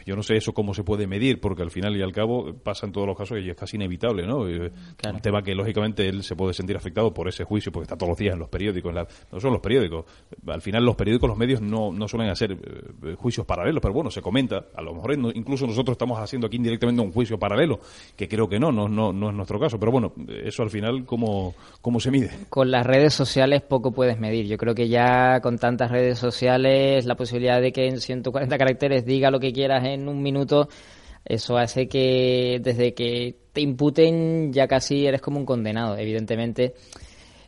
yo 0.05 0.15
no 0.15 0.23
sé 0.23 0.35
eso 0.35 0.53
cómo 0.53 0.73
se 0.73 0.83
puede 0.83 1.07
medir, 1.07 1.39
porque 1.39 1.61
al 1.61 1.71
final 1.71 1.95
y 1.95 2.01
al 2.01 2.11
cabo 2.11 2.53
pasa 2.53 2.85
en 2.85 2.91
todos 2.91 3.07
los 3.07 3.17
casos 3.17 3.39
y 3.39 3.49
es 3.49 3.55
casi 3.55 3.77
inevitable, 3.77 4.27
¿no? 4.27 4.39
Un 4.41 5.21
tema 5.21 5.41
que 5.41 5.55
lógicamente 5.55 6.07
él 6.07 6.23
se 6.23 6.35
puede 6.35 6.53
sentir 6.53 6.75
afectado 6.75 7.13
por 7.13 7.27
ese 7.29 7.43
juicio, 7.43 7.71
porque 7.71 7.83
está 7.83 7.97
todos 7.97 8.09
los 8.09 8.17
días 8.17 8.33
en 8.33 8.39
los 8.39 8.49
periódicos, 8.49 8.93
no 9.31 9.39
son 9.39 9.53
los 9.53 9.61
periódicos. 9.61 10.05
Al 10.47 10.61
final 10.61 10.83
los 10.85 10.95
periódicos, 10.95 11.29
los 11.29 11.37
medios 11.37 11.61
no, 11.61 11.93
no 11.93 12.07
suelen 12.07 12.29
hacer 12.29 12.51
eh, 12.51 13.15
juicios 13.15 13.45
paralelos, 13.45 13.81
pero 13.81 13.93
bueno, 13.93 14.11
se 14.11 14.21
comenta. 14.21 14.65
A 14.75 14.81
lo 14.81 14.93
mejor 14.93 15.13
incluso 15.33 15.65
nosotros 15.65 15.95
estamos 15.95 16.19
haciendo 16.19 16.47
aquí 16.47 16.57
indirectamente 16.57 17.01
un 17.01 17.11
juicio 17.11 17.39
paralelo, 17.39 17.79
que 18.17 18.27
creo 18.27 18.49
que 18.49 18.59
no, 18.59 18.71
no, 18.71 18.89
no, 18.89 19.13
no 19.13 19.29
es 19.29 19.35
nuestro 19.35 19.59
caso. 19.59 19.79
Pero 19.79 19.91
bueno, 19.91 20.13
eso 20.43 20.63
al 20.63 20.69
final, 20.69 21.05
¿cómo, 21.05 21.55
¿cómo 21.81 21.99
se 21.99 22.11
mide? 22.11 22.31
Con 22.49 22.69
las 22.69 22.85
redes 22.85 23.13
sociales 23.13 23.61
poco 23.61 23.91
puedes 23.91 24.19
medir. 24.19 24.47
Yo 24.47 24.57
creo 24.57 24.75
que 24.75 24.89
ya 24.89 25.39
con 25.41 25.57
tantas 25.57 25.89
redes 25.89 26.19
sociales, 26.19 27.05
la 27.05 27.15
posibilidad 27.15 27.61
de 27.61 27.71
que 27.71 27.87
en 27.87 28.01
140 28.01 28.57
caracteres 28.57 29.05
diga 29.05 29.31
lo 29.31 29.39
que 29.39 29.52
quieras 29.53 29.85
en 29.85 30.07
un 30.07 30.21
minuto, 30.21 30.67
eso 31.25 31.57
hace 31.57 31.87
que 31.87 32.59
desde 32.61 32.93
que 32.93 33.37
te 33.53 33.61
imputen 33.61 34.51
ya 34.51 34.67
casi 34.67 35.05
eres 35.05 35.21
como 35.21 35.39
un 35.39 35.45
condenado. 35.45 35.97
Evidentemente 35.97 36.73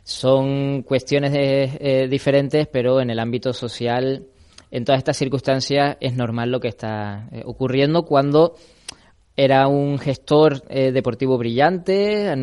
son 0.02 0.82
cuestiones 0.82 1.32
eh, 1.34 2.06
diferentes, 2.08 2.68
pero 2.68 3.00
en 3.00 3.10
el 3.10 3.18
ámbito 3.18 3.52
social, 3.52 4.24
en 4.70 4.84
todas 4.84 4.98
estas 4.98 5.16
circunstancias, 5.16 5.96
es 6.00 6.14
normal 6.14 6.50
lo 6.50 6.60
que 6.60 6.68
está 6.68 7.28
eh, 7.32 7.42
ocurriendo 7.44 8.04
cuando 8.04 8.54
era 9.36 9.68
un 9.68 9.98
gestor 9.98 10.62
eh, 10.68 10.92
deportivo 10.92 11.36
brillante, 11.36 12.34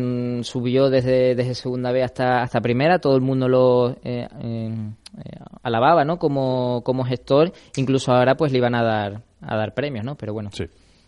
subió 0.42 0.90
desde, 0.90 1.34
desde 1.34 1.54
segunda 1.54 1.90
vez 1.90 2.04
hasta, 2.04 2.42
hasta 2.42 2.60
primera, 2.60 3.00
todo 3.00 3.16
el 3.16 3.22
mundo 3.22 3.48
lo 3.48 3.96
alababa 5.62 6.04
¿no? 6.04 6.18
como, 6.18 6.82
como 6.84 7.04
gestor, 7.04 7.52
incluso 7.76 8.12
ahora 8.12 8.36
pues 8.36 8.52
le 8.52 8.58
iban 8.58 8.74
a 8.74 8.82
dar 8.82 9.22
a 9.46 9.56
dar 9.56 9.74
premios, 9.74 10.04
¿no? 10.04 10.16
Pero 10.16 10.32
bueno. 10.32 10.50
Sí. 10.52 10.64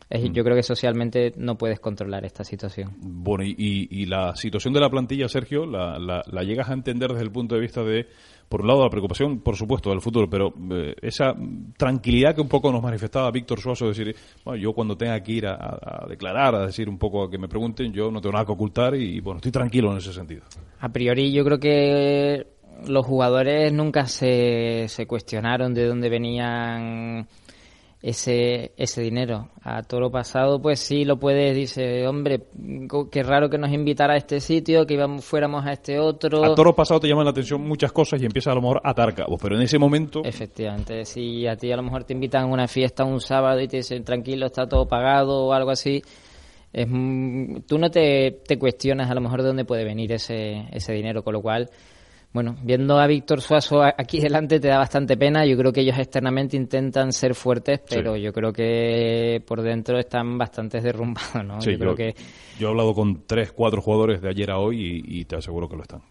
Mm. 0.09 0.33
Yo 0.33 0.45
creo 0.45 0.55
que 0.55 0.63
socialmente 0.63 1.33
no 1.37 1.59
puedes 1.59 1.81
controlar 1.81 2.25
esta 2.25 2.45
situación. 2.45 2.95
Bueno, 2.99 3.45
y, 3.45 3.89
y, 3.91 4.07
la 4.07 4.37
situación 4.37 4.73
de 4.73 4.81
la 4.81 4.89
plantilla, 4.89 5.29
Sergio, 5.29 5.67
la, 5.67 5.99
la, 5.99 6.43
llegas 6.45 6.71
a 6.71 6.75
entender 6.75 7.11
desde 7.11 7.25
el 7.25 7.33
punto 7.33 7.57
de 7.57 7.61
vista 7.61 7.83
de, 7.83 8.07
por 8.49 8.61
un 8.61 8.69
lado, 8.69 8.85
la 8.85 8.91
preocupación, 8.91 9.41
por 9.41 9.57
supuesto, 9.57 9.91
del 9.91 10.01
futuro, 10.01 10.31
pero 10.31 10.53
eh, 10.71 10.95
esa 11.03 11.35
tranquilidad 11.77 12.35
que 12.35 12.41
un 12.41 12.49
poco 12.49 12.71
nos 12.71 12.83
manifestaba 12.83 13.31
Víctor 13.31 13.61
Suazo, 13.61 13.89
decir, 13.89 14.15
bueno, 14.45 14.61
yo 14.61 14.73
cuando 14.73 14.97
tenga 14.97 15.21
que 15.21 15.33
ir 15.33 15.47
a, 15.47 16.07
declarar, 16.09 16.55
a 16.55 16.67
decir 16.67 16.89
un 16.89 16.99
poco 16.99 17.25
a 17.25 17.31
que 17.31 17.39
me 17.39 17.49
pregunten, 17.49 17.93
yo 17.93 18.11
no 18.11 18.21
tengo 18.21 18.35
nada 18.35 18.47
que 18.47 18.53
ocultar 18.53 18.95
y, 18.95 19.21
bueno, 19.21 19.39
estoy 19.39 19.53
tranquilo 19.53 19.91
en 19.91 19.99
ese 19.99 20.13
sentido. 20.13 20.43
A 20.81 20.89
priori, 20.91 21.33
yo 21.33 21.45
creo 21.45 21.59
que 21.59 22.47
los 22.87 23.05
jugadores 23.05 23.73
nunca 23.73 24.07
se, 24.07 24.87
se 24.89 25.07
cuestionaron 25.07 25.75
de 25.75 25.87
dónde 25.87 26.09
venían 26.09 27.27
ese, 28.07 28.71
ese 28.77 29.03
dinero. 29.03 29.49
A 29.65 29.83
toro 29.83 30.13
pasado, 30.13 30.63
pues 30.63 30.79
sí 30.79 31.05
lo 31.05 31.19
puedes, 31.19 31.57
dice, 31.57 32.07
hombre, 32.07 32.41
qué 33.11 33.25
raro 33.25 33.51
que 33.51 33.59
nos 33.59 33.73
invitara 33.73 34.15
a 34.15 34.17
este 34.17 34.39
sitio, 34.39 34.87
que 34.87 34.95
íbamos, 34.95 35.25
fuéramos 35.25 35.67
a 35.67 35.73
este 35.73 35.99
otro. 35.99 36.45
A 36.45 36.55
toro 36.55 36.73
pasado 36.73 37.01
te 37.01 37.09
llaman 37.09 37.25
la 37.25 37.33
atención 37.33 37.61
muchas 37.67 37.91
cosas 37.91 38.23
y 38.23 38.27
empiezas 38.27 38.53
a 38.53 38.55
lo 38.55 38.63
mejor 38.63 38.81
a 38.85 38.91
atar 38.91 39.13
cabos, 39.13 39.41
pero 39.43 39.57
en 39.57 39.63
ese 39.63 39.77
momento. 39.81 40.23
Efectivamente, 40.25 41.05
si 41.05 41.49
a 41.49 41.57
ti 41.57 41.73
a 41.73 41.77
lo 41.77 41.83
mejor 41.83 42.05
te 42.05 42.13
invitan 42.13 42.45
a 42.45 42.47
una 42.47 42.69
fiesta 42.69 43.05
un 43.05 43.21
sábado 43.21 43.61
y 43.61 43.67
te 43.67 43.79
dicen, 43.79 44.05
tranquilo, 44.05 44.47
está 44.47 44.69
todo 44.69 44.87
pagado 44.87 45.47
o 45.47 45.53
algo 45.53 45.73
así. 45.73 46.01
Es, 46.73 46.87
tú 47.67 47.77
no 47.77 47.91
te, 47.91 48.41
te 48.47 48.57
cuestionas 48.57 49.11
a 49.11 49.15
lo 49.15 49.21
mejor 49.21 49.43
de 49.43 49.49
dónde 49.49 49.65
puede 49.65 49.83
venir 49.83 50.13
ese, 50.13 50.69
ese 50.71 50.93
dinero, 50.93 51.25
con 51.25 51.33
lo 51.33 51.43
cual 51.43 51.71
bueno, 52.37 52.55
viendo 52.63 52.99
a 52.99 53.07
Víctor 53.07 53.41
Suazo 53.41 53.83
aquí 53.83 54.21
delante 54.21 54.61
te 54.61 54.69
da 54.69 54.77
bastante 54.77 55.17
pena. 55.17 55.47
Yo 55.47 55.57
creo 55.57 55.73
que 55.73 55.81
ellos 55.81 55.99
externamente 55.99 56.55
intentan 56.55 57.11
ser 57.11 57.35
fuertes, 57.35 57.81
pero 57.89 58.15
yo 58.15 58.31
creo 58.31 58.53
que 58.53 59.43
por 59.47 59.63
dentro 59.63 59.99
están 59.99 60.37
bastante 60.37 60.81
derrumbados, 60.83 61.43
¿no? 61.43 61.59
yo, 61.61 61.79
creo 61.79 61.95
que... 61.95 62.15
yo 62.59 62.69
he 62.69 62.71
hablado 62.71 62.93
con 62.93 63.23
tres, 63.27 63.53
cuatro 63.53 63.81
jugadores 63.81 64.21
de 64.21 64.29
ayer 64.29 64.51
a 64.51 64.59
hoy 64.59 65.03
y, 65.03 65.25
te 65.25 65.37
aseguro 65.37 65.67
que 65.67 65.77
lo 65.77 65.83
están. 65.83 66.03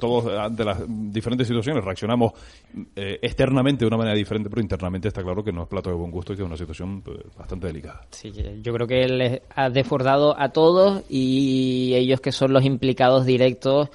Todos 0.00 0.26
ante 0.36 0.64
las 0.64 0.82
diferentes 0.88 1.46
situaciones 1.46 1.84
reaccionamos 1.84 2.32
eh, 2.96 3.20
externamente 3.22 3.84
de 3.84 3.86
una 3.86 3.96
manera 3.96 4.16
diferente, 4.16 4.50
pero 4.50 4.60
internamente 4.60 5.06
está 5.06 5.22
claro 5.22 5.44
que 5.44 5.52
no 5.52 5.62
es 5.62 5.68
plato 5.68 5.88
de 5.88 5.94
buen 5.94 6.10
gusto 6.10 6.32
y 6.32 6.36
que 6.36 6.42
es 6.42 6.48
una 6.48 6.56
situación 6.56 7.00
pues, 7.00 7.18
bastante 7.38 7.68
delicada. 7.68 8.08
Sí, 8.10 8.32
yo 8.60 8.72
creo 8.72 8.88
que 8.88 9.06
les 9.06 9.40
ha 9.54 9.70
desbordado 9.70 10.34
a 10.36 10.48
todos 10.48 11.04
y 11.08 11.92
ellos 11.94 12.20
que 12.20 12.32
son 12.32 12.52
los 12.52 12.64
implicados 12.64 13.24
directos 13.24 13.88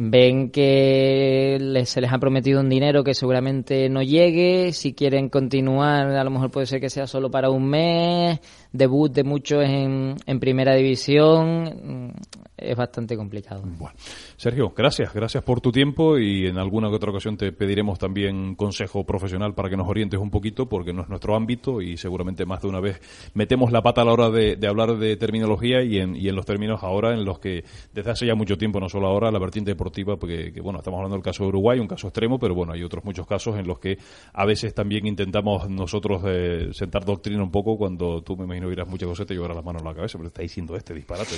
ven 0.00 0.52
que 0.52 1.58
se 1.84 2.00
les 2.00 2.12
ha 2.12 2.18
prometido 2.18 2.60
un 2.60 2.68
dinero 2.68 3.02
que 3.02 3.14
seguramente 3.14 3.88
no 3.88 4.00
llegue, 4.00 4.72
si 4.72 4.94
quieren 4.94 5.28
continuar 5.28 6.06
a 6.12 6.22
lo 6.22 6.30
mejor 6.30 6.52
puede 6.52 6.66
ser 6.66 6.80
que 6.80 6.88
sea 6.88 7.08
solo 7.08 7.32
para 7.32 7.50
un 7.50 7.68
mes, 7.68 8.38
debut 8.70 9.12
de 9.12 9.24
muchos 9.24 9.64
en, 9.64 10.14
en 10.24 10.38
primera 10.38 10.76
división, 10.76 12.14
es 12.56 12.76
bastante 12.76 13.16
complicado. 13.16 13.62
Bueno, 13.64 13.96
Sergio, 14.36 14.72
gracias, 14.76 15.12
gracias 15.12 15.42
por 15.42 15.60
tu 15.60 15.72
tiempo 15.72 16.16
y 16.16 16.46
en 16.46 16.58
alguna 16.58 16.90
otra 16.90 17.10
ocasión 17.10 17.36
te 17.36 17.50
pediremos 17.50 17.98
también 17.98 18.54
consejo 18.54 19.04
profesional 19.04 19.54
para 19.54 19.68
que 19.68 19.76
nos 19.76 19.88
orientes 19.88 20.20
un 20.20 20.30
poquito 20.30 20.68
porque 20.68 20.92
no 20.92 21.02
es 21.02 21.08
nuestro 21.08 21.34
ámbito 21.34 21.80
y 21.80 21.96
seguramente 21.96 22.46
más 22.46 22.62
de 22.62 22.68
una 22.68 22.78
vez 22.80 23.00
metemos 23.34 23.72
la 23.72 23.82
pata 23.82 24.02
a 24.02 24.04
la 24.04 24.12
hora 24.12 24.30
de, 24.30 24.58
hablar 24.68 24.96
de 24.96 25.16
terminología 25.16 25.82
y 25.82 25.98
en, 25.98 26.14
y 26.14 26.28
en 26.28 26.36
los 26.36 26.46
términos 26.46 26.84
ahora 26.84 27.14
en 27.14 27.24
los 27.24 27.40
que 27.40 27.64
desde 27.92 28.10
hace 28.12 28.26
ya 28.26 28.36
mucho 28.36 28.56
tiempo, 28.56 28.78
no 28.78 28.88
solo 28.88 29.08
ahora, 29.08 29.32
la 29.32 29.40
vertiente 29.40 29.72
deportiva, 29.72 29.87
porque 30.18 30.52
bueno, 30.62 30.78
estamos 30.78 30.98
hablando 30.98 31.16
del 31.16 31.24
caso 31.24 31.44
de 31.44 31.48
Uruguay, 31.48 31.78
un 31.78 31.86
caso 31.86 32.08
extremo, 32.08 32.38
pero 32.38 32.54
bueno, 32.54 32.72
hay 32.72 32.82
otros 32.82 33.04
muchos 33.04 33.26
casos 33.26 33.58
en 33.58 33.66
los 33.66 33.78
que 33.78 33.98
a 34.32 34.44
veces 34.44 34.74
también 34.74 35.06
intentamos 35.06 35.68
nosotros 35.68 36.22
eh, 36.26 36.68
sentar 36.72 37.04
doctrina 37.04 37.42
un 37.42 37.50
poco 37.50 37.76
cuando 37.76 38.22
tú 38.22 38.36
me 38.36 38.44
imagino 38.44 38.70
irás 38.70 38.88
muchas 38.88 39.08
cosas 39.08 39.26
te 39.26 39.34
llevarás 39.34 39.56
las 39.56 39.64
manos 39.64 39.82
a 39.82 39.84
la 39.86 39.94
cabeza, 39.94 40.18
pero 40.18 40.28
está 40.28 40.42
diciendo 40.42 40.76
este 40.76 40.94
disparate. 40.94 41.34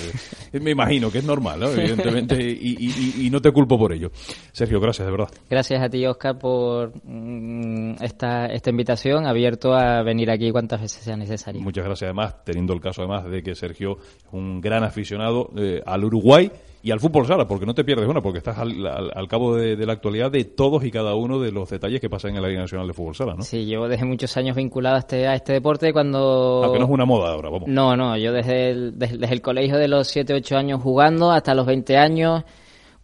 me 0.59 0.71
imagino 0.71 1.11
que 1.11 1.19
es 1.19 1.25
normal, 1.25 1.63
evidentemente, 1.63 2.35
y, 2.41 3.29
no 3.31 3.41
te 3.41 3.51
culpo 3.51 3.77
por 3.77 3.93
ello. 3.93 4.11
Sergio, 4.51 4.79
gracias, 4.81 5.05
de 5.05 5.11
verdad. 5.11 5.29
Gracias 5.49 5.81
a 5.81 5.89
ti, 5.89 6.05
Oscar, 6.05 6.37
por 6.37 6.91
mm, 7.03 7.95
esta, 8.01 8.47
esta 8.47 8.69
invitación, 8.69 9.25
abierto 9.25 9.73
a 9.73 10.03
venir 10.03 10.29
aquí 10.29 10.51
cuantas 10.51 10.81
veces 10.81 11.03
sea 11.03 11.15
necesario. 11.15 11.61
Muchas 11.61 11.85
gracias, 11.85 12.07
además, 12.09 12.43
teniendo 12.43 12.73
el 12.73 12.81
caso, 12.81 13.01
además, 13.01 13.29
de 13.29 13.41
que 13.41 13.55
Sergio 13.55 13.97
es 14.01 14.33
un 14.33 14.59
gran 14.59 14.83
aficionado 14.83 15.49
eh, 15.55 15.81
al 15.85 16.03
Uruguay 16.03 16.51
y 16.83 16.91
al 16.91 16.99
fútbol 16.99 17.27
sala, 17.27 17.47
porque 17.47 17.65
no 17.65 17.75
te 17.75 17.83
pierdes 17.83 18.07
una, 18.07 18.21
porque 18.21 18.39
estás 18.39 18.57
al, 18.57 19.27
cabo 19.27 19.55
de, 19.55 19.77
la 19.85 19.93
actualidad 19.93 20.31
de 20.31 20.45
todos 20.45 20.83
y 20.83 20.89
cada 20.89 21.13
uno 21.13 21.39
de 21.39 21.51
los 21.51 21.69
detalles 21.69 22.01
que 22.01 22.09
pasan 22.09 22.35
en 22.35 22.41
la 22.41 22.47
Liga 22.47 22.61
Nacional 22.61 22.87
de 22.87 22.93
Fútbol 22.93 23.15
Sala, 23.15 23.35
¿no? 23.35 23.43
Sí, 23.43 23.65
llevo 23.65 23.87
desde 23.87 24.05
muchos 24.05 24.35
años 24.37 24.55
vinculado 24.55 24.95
a 24.95 24.99
este, 24.99 25.27
a 25.27 25.35
este 25.35 25.53
deporte 25.53 25.93
cuando... 25.93 26.61
Aunque 26.63 26.79
no 26.79 26.85
es 26.85 26.91
una 26.91 27.05
moda 27.05 27.33
ahora, 27.33 27.49
vamos. 27.49 27.67
No, 27.67 27.95
no, 27.95 28.17
yo 28.17 28.33
desde 28.33 28.71
el, 28.71 28.97
desde, 28.97 29.23
el 29.31 29.41
colegio 29.41 29.77
de 29.77 29.87
los 29.87 30.07
7, 30.07 30.33
8 30.33 30.57
años 30.57 30.81
jugando 30.81 31.31
hasta 31.31 31.53
los 31.53 31.67
20 31.67 31.97
años, 31.97 32.43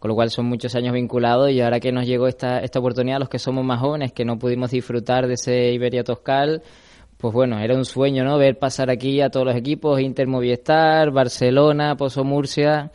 con 0.00 0.08
lo 0.08 0.16
cual 0.16 0.30
son 0.30 0.46
muchos 0.46 0.74
años 0.74 0.92
vinculados 0.92 1.50
y 1.52 1.60
ahora 1.60 1.78
que 1.78 1.92
nos 1.92 2.04
llegó 2.04 2.26
esta, 2.26 2.58
esta 2.58 2.80
oportunidad, 2.80 3.20
los 3.20 3.28
que 3.28 3.38
somos 3.38 3.64
más 3.64 3.80
jóvenes, 3.80 4.12
que 4.12 4.24
no 4.24 4.40
pudimos 4.40 4.72
disfrutar 4.72 5.28
de 5.28 5.34
ese 5.34 5.72
Iberia 5.72 6.02
Toscal, 6.02 6.62
pues 7.16 7.32
bueno, 7.32 7.60
era 7.60 7.76
un 7.76 7.84
sueño, 7.84 8.24
¿no? 8.24 8.38
Ver 8.38 8.58
pasar 8.58 8.90
aquí 8.90 9.20
a 9.20 9.30
todos 9.30 9.46
los 9.46 9.54
equipos, 9.54 10.00
Inter 10.00 10.26
Movistar, 10.26 11.12
Barcelona, 11.12 11.96
Pozo 11.96 12.24
Murcia 12.24 12.90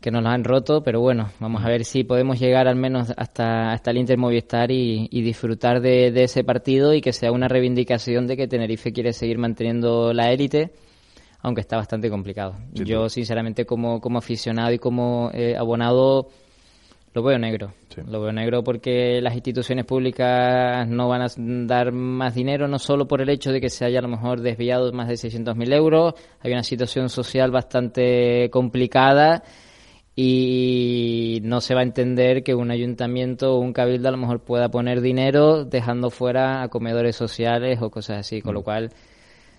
que 0.00 0.10
nos 0.10 0.22
lo 0.22 0.28
han 0.28 0.44
roto, 0.44 0.82
pero 0.82 1.00
bueno, 1.00 1.30
vamos 1.40 1.64
a 1.64 1.68
ver 1.68 1.84
si 1.84 2.04
podemos 2.04 2.38
llegar 2.38 2.68
al 2.68 2.76
menos 2.76 3.12
hasta, 3.16 3.72
hasta 3.72 3.90
el 3.90 3.98
Inter 3.98 4.18
Movistar 4.18 4.70
y, 4.70 5.08
disfrutar 5.22 5.80
de, 5.80 6.12
ese 6.22 6.44
partido 6.44 6.94
y 6.94 7.00
que 7.00 7.12
sea 7.12 7.32
una 7.32 7.48
reivindicación 7.48 8.26
de 8.26 8.36
que 8.36 8.46
Tenerife 8.46 8.92
quiere 8.92 9.12
seguir 9.12 9.38
manteniendo 9.38 10.12
la 10.12 10.30
élite, 10.30 10.70
aunque 11.40 11.62
está 11.62 11.76
bastante 11.76 12.10
complicado. 12.10 12.56
Yo, 12.72 13.08
sinceramente, 13.08 13.64
como, 13.64 14.00
como 14.00 14.18
aficionado 14.18 14.72
y 14.72 14.78
como 14.78 15.30
eh, 15.32 15.56
abonado, 15.56 16.28
lo 17.14 17.22
veo 17.22 17.38
negro. 17.38 17.72
Lo 18.06 18.20
veo 18.20 18.30
negro 18.30 18.62
porque 18.62 19.20
las 19.22 19.34
instituciones 19.34 19.86
públicas 19.86 20.86
no 20.86 21.08
van 21.08 21.22
a 21.22 21.26
dar 21.36 21.90
más 21.90 22.34
dinero, 22.34 22.68
no 22.68 22.78
solo 22.78 23.08
por 23.08 23.22
el 23.22 23.30
hecho 23.30 23.52
de 23.52 23.60
que 23.60 23.70
se 23.70 23.86
haya 23.86 24.00
a 24.00 24.02
lo 24.02 24.08
mejor 24.08 24.42
desviado 24.42 24.92
más 24.92 25.08
de 25.08 25.14
600.000 25.14 25.74
euros, 25.74 26.14
hay 26.40 26.52
una 26.52 26.62
situación 26.62 27.08
social 27.08 27.50
bastante 27.50 28.50
complicada 28.50 29.42
y 30.18 31.40
no 31.42 31.60
se 31.60 31.74
va 31.74 31.80
a 31.80 31.84
entender 31.84 32.42
que 32.42 32.54
un 32.54 32.70
ayuntamiento 32.70 33.54
o 33.54 33.58
un 33.58 33.74
cabildo 33.74 34.08
a 34.08 34.12
lo 34.12 34.16
mejor 34.16 34.40
pueda 34.40 34.70
poner 34.70 35.02
dinero 35.02 35.66
dejando 35.66 36.08
fuera 36.08 36.62
a 36.62 36.68
comedores 36.68 37.14
sociales 37.14 37.80
o 37.82 37.90
cosas 37.90 38.20
así, 38.20 38.40
con 38.40 38.54
lo 38.54 38.60
mm. 38.60 38.64
cual 38.64 38.90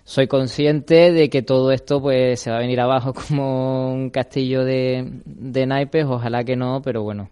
soy 0.02 0.26
consciente 0.26 1.12
de 1.12 1.30
que 1.30 1.42
todo 1.42 1.70
esto 1.70 2.00
pues 2.00 2.40
se 2.40 2.50
va 2.50 2.56
a 2.56 2.60
venir 2.60 2.80
abajo 2.80 3.14
como 3.28 3.92
un 3.92 4.10
castillo 4.10 4.64
de, 4.64 5.08
de 5.24 5.66
naipes, 5.66 6.06
ojalá 6.06 6.42
que 6.42 6.56
no, 6.56 6.82
pero 6.82 7.02
bueno. 7.02 7.30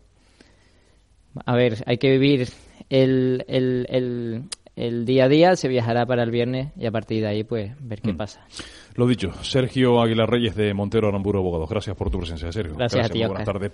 A 1.45 1.57
ver, 1.57 1.83
hay 1.87 1.99
que 1.99 2.11
vivir 2.11 2.49
el, 2.89 3.45
el, 3.49 3.87
el, 3.91 4.43
el 4.77 5.07
día 5.07 5.25
a 5.25 5.29
día, 5.29 5.57
se 5.57 5.69
viajará 5.69 6.05
para 6.05 6.23
el 6.23 6.31
viernes 6.31 6.69
y 6.77 6.87
a 6.87 6.91
partir 6.91 7.23
de 7.23 7.29
ahí 7.29 7.45
pues 7.45 7.73
ver 7.81 8.03
qué 8.03 8.13
mm. 8.13 8.17
pasa. 8.17 8.47
Lo 8.95 9.07
dicho, 9.07 9.33
Sergio 9.43 10.01
Aguilar 10.01 10.31
Reyes 10.31 10.55
de 10.55 10.73
Montero 10.75 11.09
Aramburo 11.09 11.41
Abogados. 11.41 11.69
Gracias 11.69 11.97
por 11.97 12.11
tu 12.11 12.19
presencia, 12.19 12.53
Sergio. 12.53 12.77
Gracias, 12.77 13.07
a 13.07 13.09
ti, 13.09 13.25
Buenas 13.25 13.45
tardes. 13.45 13.73